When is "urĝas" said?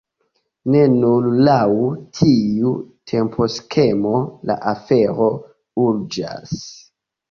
5.89-6.61